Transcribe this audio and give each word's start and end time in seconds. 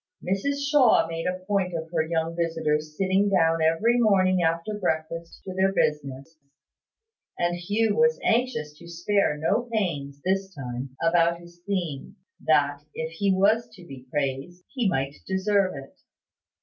Mrs 0.27 0.67
Shaw 0.67 1.05
made 1.07 1.27
a 1.27 1.45
point 1.45 1.75
of 1.75 1.91
her 1.91 2.01
young 2.01 2.35
visitors 2.35 2.97
sitting 2.97 3.29
down 3.29 3.59
every 3.61 3.99
morning 3.99 4.41
after 4.41 4.73
breakfast 4.73 5.43
to 5.43 5.53
their 5.53 5.71
business; 5.71 6.39
and 7.37 7.55
Hugh 7.55 7.95
was 7.97 8.19
anxious 8.23 8.75
to 8.79 8.87
spare 8.87 9.37
no 9.37 9.69
pains, 9.71 10.19
this 10.25 10.55
time, 10.55 10.97
about 11.03 11.39
his 11.39 11.61
theme, 11.67 12.15
that, 12.43 12.81
if 12.95 13.11
he 13.11 13.31
was 13.31 13.69
to 13.75 13.85
be 13.85 14.07
praised, 14.09 14.63
he 14.73 14.89
might 14.89 15.17
deserve 15.27 15.75
it. 15.75 16.01